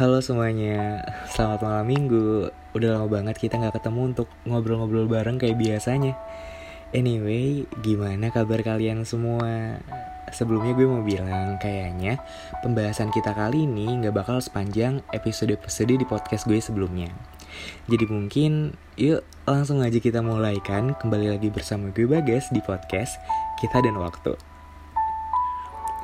Halo 0.00 0.16
semuanya, 0.24 1.04
selamat 1.28 1.60
malam 1.60 1.84
minggu. 1.84 2.48
Udah 2.72 2.96
lama 2.96 3.20
banget 3.20 3.36
kita 3.36 3.60
gak 3.60 3.76
ketemu 3.76 4.16
untuk 4.16 4.32
ngobrol-ngobrol 4.48 5.04
bareng 5.04 5.36
kayak 5.36 5.60
biasanya. 5.60 6.16
Anyway, 6.96 7.68
gimana 7.84 8.32
kabar 8.32 8.64
kalian 8.64 9.04
semua? 9.04 9.76
Sebelumnya 10.32 10.72
gue 10.72 10.88
mau 10.88 11.04
bilang, 11.04 11.60
kayaknya 11.60 12.16
pembahasan 12.64 13.12
kita 13.12 13.36
kali 13.36 13.68
ini 13.68 14.00
gak 14.00 14.16
bakal 14.16 14.40
sepanjang 14.40 15.04
episode-episode 15.12 15.92
di 15.92 16.06
podcast 16.08 16.48
gue 16.48 16.56
sebelumnya. 16.64 17.12
Jadi 17.84 18.08
mungkin, 18.08 18.72
yuk 18.96 19.20
langsung 19.44 19.84
aja 19.84 20.00
kita 20.00 20.24
mulai 20.24 20.56
kan 20.64 20.96
Kembali 20.96 21.28
lagi 21.28 21.52
bersama 21.52 21.92
gue 21.92 22.08
Bagas 22.08 22.48
di 22.48 22.64
podcast 22.64 23.20
Kita 23.60 23.84
dan 23.84 24.00
Waktu. 24.00 24.32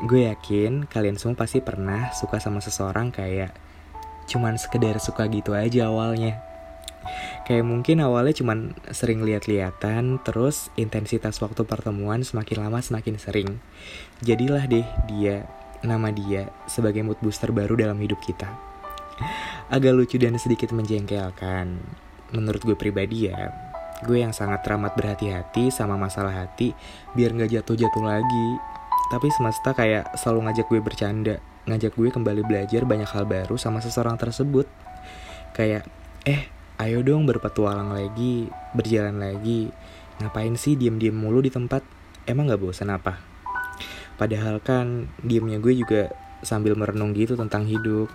Gue 0.05 0.29
yakin 0.29 0.85
kalian 0.85 1.17
semua 1.17 1.41
pasti 1.49 1.65
pernah 1.65 2.13
suka 2.13 2.37
sama 2.37 2.61
seseorang 2.61 3.09
kayak 3.09 3.65
cuman 4.27 4.59
sekedar 4.61 4.99
suka 4.99 5.27
gitu 5.31 5.55
aja 5.55 5.89
awalnya 5.89 6.43
Kayak 7.47 7.63
mungkin 7.63 8.03
awalnya 8.03 8.35
cuman 8.35 8.75
sering 8.91 9.23
lihat-lihatan, 9.23 10.19
terus 10.27 10.75
intensitas 10.75 11.39
waktu 11.39 11.63
pertemuan 11.63 12.27
semakin 12.27 12.67
lama 12.67 12.83
semakin 12.83 13.17
sering. 13.23 13.63
Jadilah 14.19 14.67
deh 14.67 14.83
dia, 15.07 15.47
nama 15.87 16.11
dia, 16.11 16.51
sebagai 16.67 17.07
mood 17.07 17.19
booster 17.23 17.55
baru 17.55 17.79
dalam 17.79 18.03
hidup 18.03 18.19
kita. 18.19 18.51
Agak 19.71 19.95
lucu 19.95 20.19
dan 20.19 20.37
sedikit 20.43 20.75
menjengkelkan. 20.75 21.79
Menurut 22.35 22.63
gue 22.67 22.75
pribadi 22.75 23.31
ya, 23.31 23.55
gue 24.03 24.19
yang 24.19 24.35
sangat 24.35 24.67
teramat 24.67 24.99
berhati-hati 24.99 25.71
sama 25.71 25.95
masalah 25.95 26.35
hati 26.35 26.75
biar 27.15 27.31
gak 27.33 27.55
jatuh-jatuh 27.55 28.03
lagi. 28.03 28.49
Tapi 29.07 29.31
semesta 29.31 29.71
kayak 29.71 30.19
selalu 30.19 30.51
ngajak 30.51 30.67
gue 30.67 30.81
bercanda, 30.83 31.39
ngajak 31.67 31.99
gue 31.99 32.15
kembali 32.15 32.47
belajar 32.47 32.87
banyak 32.87 33.11
hal 33.11 33.27
baru 33.27 33.59
sama 33.59 33.83
seseorang 33.83 34.15
tersebut. 34.15 34.71
Kayak, 35.51 35.91
eh, 36.23 36.47
ayo 36.79 37.03
dong 37.03 37.27
berpetualang 37.27 37.91
lagi, 37.91 38.47
berjalan 38.71 39.19
lagi. 39.19 39.75
Ngapain 40.23 40.55
sih 40.55 40.79
diem-diem 40.79 41.13
mulu 41.15 41.43
di 41.43 41.51
tempat? 41.51 41.83
Emang 42.23 42.47
gak 42.47 42.63
bosan 42.63 42.95
apa? 42.95 43.19
Padahal 44.17 44.63
kan 44.63 45.11
diemnya 45.21 45.59
gue 45.59 45.75
juga 45.75 46.15
sambil 46.41 46.79
merenung 46.79 47.13
gitu 47.13 47.35
tentang 47.35 47.67
hidup. 47.67 48.09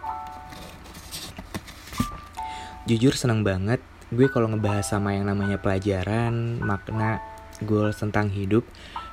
Jujur 2.87 3.13
seneng 3.13 3.45
banget 3.45 3.83
gue 4.11 4.27
kalau 4.27 4.51
ngebahas 4.51 4.83
sama 4.83 5.15
yang 5.15 5.27
namanya 5.27 5.55
pelajaran, 5.55 6.59
makna, 6.59 7.23
goals 7.63 7.95
tentang 7.99 8.27
hidup 8.27 8.67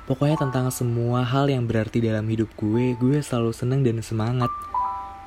Pokoknya 0.08 0.40
tentang 0.40 0.72
semua 0.72 1.20
hal 1.20 1.52
yang 1.52 1.68
berarti 1.68 2.00
dalam 2.00 2.24
hidup 2.32 2.48
gue, 2.56 2.96
gue 2.96 3.20
selalu 3.20 3.52
seneng 3.52 3.84
dan 3.84 4.00
semangat. 4.00 4.48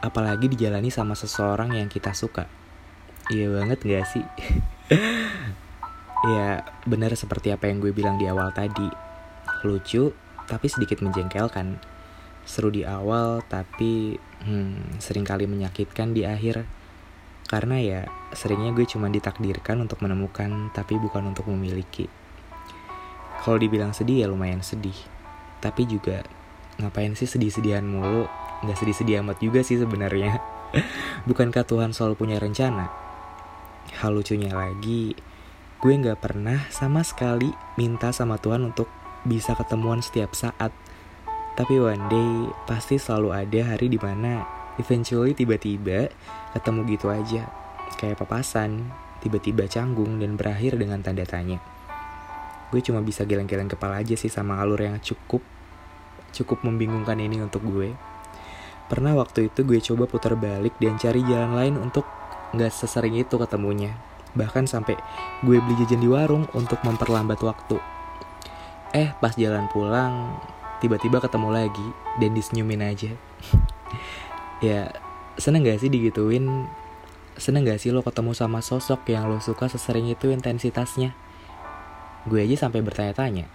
Apalagi 0.02 0.50
dijalani 0.50 0.90
sama 0.90 1.14
seseorang 1.14 1.78
yang 1.78 1.86
kita 1.86 2.18
suka. 2.18 2.50
Iya 3.30 3.54
banget 3.54 3.78
gak 3.86 4.10
sih? 4.10 4.26
ya 6.34 6.66
benar 6.90 7.14
seperti 7.14 7.54
apa 7.54 7.70
yang 7.70 7.78
gue 7.78 7.94
bilang 7.94 8.18
di 8.18 8.26
awal 8.26 8.50
tadi. 8.58 8.90
Lucu, 9.70 10.18
tapi 10.50 10.66
sedikit 10.66 11.06
menjengkelkan. 11.06 11.78
Seru 12.42 12.74
di 12.74 12.82
awal, 12.82 13.46
tapi 13.46 14.18
hmm, 14.18 14.98
sering 14.98 15.30
kali 15.30 15.46
menyakitkan 15.46 16.10
di 16.18 16.26
akhir. 16.26 16.66
Karena 17.46 17.78
ya, 17.78 18.02
seringnya 18.34 18.74
gue 18.74 18.90
cuma 18.90 19.14
ditakdirkan 19.14 19.78
untuk 19.78 20.02
menemukan, 20.02 20.74
tapi 20.74 20.98
bukan 20.98 21.30
untuk 21.30 21.54
memiliki. 21.54 22.10
Kalau 23.42 23.58
dibilang 23.58 23.90
sedih 23.90 24.22
ya 24.22 24.28
lumayan 24.30 24.62
sedih. 24.62 24.94
Tapi 25.58 25.90
juga 25.90 26.22
ngapain 26.78 27.18
sih 27.18 27.26
sedih-sedihan 27.26 27.82
mulu? 27.82 28.30
Gak 28.62 28.78
sedih-sedih 28.78 29.26
amat 29.26 29.42
juga 29.42 29.66
sih 29.66 29.82
sebenarnya. 29.82 30.38
Bukankah 31.30 31.66
Tuhan 31.66 31.90
selalu 31.90 32.22
punya 32.22 32.38
rencana? 32.38 32.94
Hal 33.98 34.14
lucunya 34.14 34.54
lagi, 34.54 35.18
gue 35.82 35.94
gak 36.06 36.22
pernah 36.22 36.70
sama 36.70 37.02
sekali 37.02 37.50
minta 37.82 38.14
sama 38.14 38.38
Tuhan 38.38 38.62
untuk 38.62 38.86
bisa 39.26 39.58
ketemuan 39.58 40.06
setiap 40.06 40.38
saat. 40.38 40.70
Tapi 41.58 41.82
one 41.82 42.06
day 42.14 42.32
pasti 42.70 43.02
selalu 43.02 43.34
ada 43.34 43.74
hari 43.74 43.90
di 43.90 43.98
mana 43.98 44.46
eventually 44.78 45.34
tiba-tiba 45.34 46.14
ketemu 46.54 46.80
gitu 46.94 47.10
aja. 47.10 47.50
Kayak 47.98 48.22
papasan, 48.22 48.94
tiba-tiba 49.26 49.66
canggung 49.66 50.22
dan 50.22 50.38
berakhir 50.38 50.78
dengan 50.78 51.02
tanda 51.02 51.26
tanya 51.26 51.81
gue 52.72 52.82
cuma 52.82 53.04
bisa 53.04 53.28
geleng-geleng 53.28 53.68
kepala 53.68 54.00
aja 54.00 54.16
sih 54.16 54.32
sama 54.32 54.58
alur 54.64 54.80
yang 54.80 54.98
cukup 55.04 55.44
cukup 56.32 56.64
membingungkan 56.64 57.20
ini 57.20 57.44
untuk 57.44 57.62
gue. 57.68 57.92
Pernah 58.88 59.16
waktu 59.16 59.52
itu 59.52 59.64
gue 59.64 59.80
coba 59.80 60.08
putar 60.08 60.36
balik 60.40 60.76
dan 60.80 60.96
cari 60.96 61.24
jalan 61.28 61.56
lain 61.56 61.76
untuk 61.80 62.08
nggak 62.56 62.72
sesering 62.72 63.20
itu 63.20 63.36
ketemunya. 63.36 63.96
Bahkan 64.36 64.68
sampai 64.68 64.96
gue 65.44 65.60
beli 65.60 65.76
jajan 65.84 66.00
di 66.00 66.08
warung 66.08 66.48
untuk 66.56 66.80
memperlambat 66.84 67.40
waktu. 67.44 67.80
Eh 68.96 69.12
pas 69.20 69.36
jalan 69.36 69.68
pulang 69.72 70.40
tiba-tiba 70.84 71.24
ketemu 71.24 71.50
lagi 71.52 71.88
dan 72.20 72.32
disenyumin 72.36 72.84
aja. 72.84 73.12
ya 74.66 74.92
seneng 75.40 75.64
gak 75.64 75.80
sih 75.80 75.92
digituin? 75.92 76.68
Seneng 77.40 77.64
gak 77.64 77.80
sih 77.80 77.96
lo 77.96 78.04
ketemu 78.04 78.36
sama 78.36 78.60
sosok 78.60 79.08
yang 79.08 79.32
lo 79.32 79.40
suka 79.40 79.72
sesering 79.72 80.12
itu 80.12 80.32
intensitasnya? 80.32 81.16
Gue 82.30 82.46
aja 82.46 82.68
sampai 82.68 82.86
bertanya-tanya. 82.86 83.50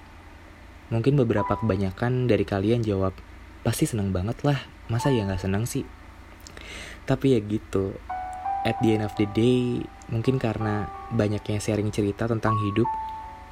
Mungkin 0.90 1.18
beberapa 1.18 1.58
kebanyakan 1.58 2.30
dari 2.30 2.42
kalian 2.42 2.82
jawab, 2.82 3.14
pasti 3.66 3.86
seneng 3.86 4.14
banget 4.14 4.42
lah, 4.42 4.58
masa 4.90 5.10
ya 5.10 5.26
gak 5.26 5.42
seneng 5.42 5.66
sih? 5.66 5.86
Tapi 7.06 7.34
ya 7.34 7.40
gitu, 7.42 7.94
at 8.66 8.78
the 8.82 8.98
end 8.98 9.06
of 9.06 9.14
the 9.18 9.26
day, 9.30 9.82
mungkin 10.10 10.38
karena 10.38 10.90
banyaknya 11.14 11.62
sharing 11.62 11.90
cerita 11.90 12.26
tentang 12.26 12.54
hidup, 12.58 12.86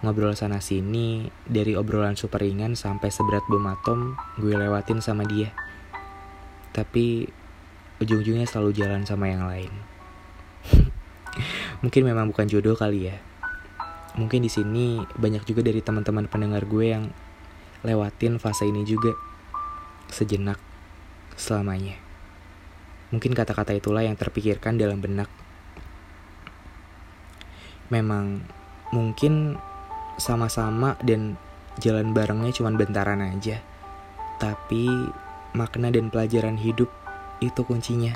ngobrol 0.02 0.34
sana 0.34 0.58
sini, 0.58 1.30
dari 1.46 1.74
obrolan 1.78 2.18
super 2.18 2.42
ringan 2.42 2.74
sampai 2.74 3.10
seberat 3.10 3.42
bom 3.46 3.66
atom, 3.66 4.18
gue 4.38 4.54
lewatin 4.54 4.98
sama 4.98 5.26
dia. 5.26 5.54
Tapi 6.74 7.26
ujung-ujungnya 8.02 8.46
selalu 8.50 8.70
jalan 8.74 9.02
sama 9.06 9.30
yang 9.30 9.46
lain. 9.46 9.70
mungkin 11.82 12.02
memang 12.06 12.30
bukan 12.30 12.46
jodoh 12.46 12.78
kali 12.78 13.10
ya 13.10 13.16
mungkin 14.14 14.46
di 14.46 14.50
sini 14.50 15.02
banyak 15.18 15.42
juga 15.42 15.66
dari 15.66 15.82
teman-teman 15.82 16.30
pendengar 16.30 16.62
gue 16.66 16.86
yang 16.94 17.10
lewatin 17.82 18.38
fase 18.38 18.64
ini 18.64 18.86
juga 18.86 19.12
sejenak 20.08 20.56
selamanya. 21.34 21.98
Mungkin 23.10 23.34
kata-kata 23.34 23.74
itulah 23.74 24.02
yang 24.02 24.14
terpikirkan 24.14 24.78
dalam 24.78 24.98
benak. 25.02 25.30
Memang 27.90 28.42
mungkin 28.90 29.58
sama-sama 30.16 30.94
dan 31.02 31.34
jalan 31.82 32.14
barengnya 32.14 32.54
cuma 32.54 32.70
bentaran 32.74 33.22
aja. 33.22 33.60
Tapi 34.38 34.88
makna 35.54 35.90
dan 35.90 36.10
pelajaran 36.10 36.58
hidup 36.58 36.90
itu 37.38 37.60
kuncinya 37.66 38.14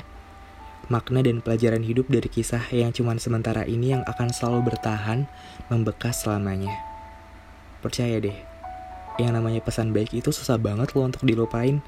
makna 0.89 1.21
dan 1.21 1.39
pelajaran 1.39 1.85
hidup 1.85 2.09
dari 2.09 2.25
kisah 2.25 2.65
yang 2.73 2.89
cuman 2.89 3.21
sementara 3.21 3.61
ini 3.69 3.93
yang 3.93 4.03
akan 4.09 4.33
selalu 4.33 4.73
bertahan, 4.73 5.29
membekas 5.69 6.25
selamanya. 6.25 6.73
Percaya 7.79 8.17
deh, 8.17 8.33
yang 9.21 9.37
namanya 9.37 9.61
pesan 9.61 9.93
baik 9.93 10.17
itu 10.17 10.33
susah 10.33 10.57
banget 10.57 10.97
loh 10.97 11.05
untuk 11.05 11.23
dilupain. 11.29 11.79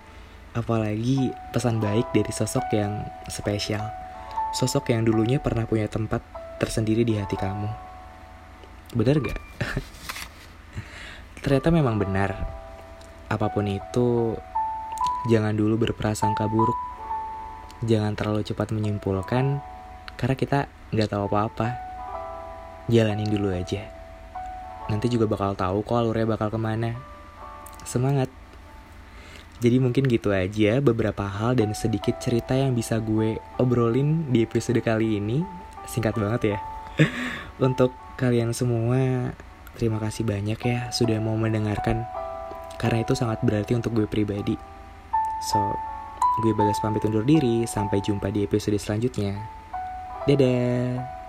Apalagi 0.54 1.34
pesan 1.50 1.82
baik 1.82 2.14
dari 2.14 2.30
sosok 2.30 2.70
yang 2.78 3.02
spesial. 3.26 3.82
Sosok 4.54 4.94
yang 4.94 5.02
dulunya 5.02 5.42
pernah 5.42 5.66
punya 5.66 5.90
tempat 5.90 6.22
tersendiri 6.62 7.02
di 7.02 7.18
hati 7.18 7.34
kamu. 7.40 7.68
Bener 8.94 9.18
gak? 9.18 9.40
Ternyata 11.44 11.74
memang 11.74 11.98
benar. 11.98 12.36
Apa 13.32 13.48
pun 13.48 13.64
itu, 13.66 14.36
jangan 15.32 15.56
dulu 15.56 15.88
berprasangka 15.88 16.52
buruk 16.52 16.91
jangan 17.82 18.14
terlalu 18.14 18.46
cepat 18.46 18.70
menyimpulkan 18.74 19.62
karena 20.18 20.36
kita 20.38 20.60
nggak 20.94 21.10
tahu 21.10 21.26
apa-apa. 21.26 21.68
Jalanin 22.92 23.30
dulu 23.30 23.50
aja. 23.50 23.88
Nanti 24.92 25.08
juga 25.08 25.26
bakal 25.30 25.56
tahu 25.58 25.82
kok 25.82 25.98
alurnya 25.98 26.28
bakal 26.30 26.52
ke 26.54 26.60
mana. 26.60 26.98
Semangat. 27.88 28.30
Jadi 29.62 29.78
mungkin 29.78 30.10
gitu 30.10 30.34
aja 30.34 30.82
beberapa 30.82 31.22
hal 31.26 31.54
dan 31.54 31.78
sedikit 31.78 32.18
cerita 32.18 32.58
yang 32.58 32.74
bisa 32.74 32.98
gue 32.98 33.38
obrolin 33.62 34.30
di 34.34 34.42
episode 34.42 34.82
kali 34.82 35.22
ini. 35.22 35.46
Singkat 35.86 36.18
banget 36.18 36.42
ya. 36.54 36.60
Untuk 37.66 37.94
kalian 38.18 38.54
semua, 38.58 39.34
terima 39.78 40.02
kasih 40.02 40.26
banyak 40.26 40.58
ya 40.62 40.90
sudah 40.90 41.18
mau 41.22 41.38
mendengarkan. 41.38 42.06
Karena 42.82 43.06
itu 43.06 43.14
sangat 43.14 43.46
berarti 43.46 43.78
untuk 43.78 43.94
gue 43.94 44.10
pribadi. 44.10 44.58
So, 45.54 45.78
Gue 46.40 46.56
Bagas 46.56 46.80
pamit 46.80 47.04
undur 47.04 47.28
diri, 47.28 47.68
sampai 47.68 48.00
jumpa 48.00 48.32
di 48.32 48.48
episode 48.48 48.80
selanjutnya. 48.80 49.36
Dadah! 50.24 51.21